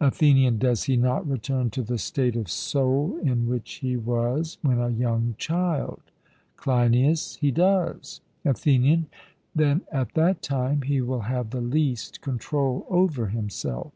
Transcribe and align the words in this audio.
ATHENIAN: 0.00 0.56
Does 0.56 0.84
he 0.84 0.96
not 0.96 1.28
return 1.28 1.68
to 1.68 1.82
the 1.82 1.98
state 1.98 2.36
of 2.36 2.50
soul 2.50 3.18
in 3.22 3.46
which 3.46 3.70
he 3.82 3.98
was 3.98 4.56
when 4.62 4.78
a 4.78 4.88
young 4.88 5.34
child? 5.36 6.00
CLEINIAS: 6.56 7.36
He 7.42 7.50
does. 7.50 8.22
ATHENIAN: 8.46 9.08
Then 9.54 9.82
at 9.92 10.14
that 10.14 10.40
time 10.40 10.80
he 10.80 11.02
will 11.02 11.20
have 11.28 11.50
the 11.50 11.60
least 11.60 12.22
control 12.22 12.86
over 12.88 13.26
himself? 13.26 13.92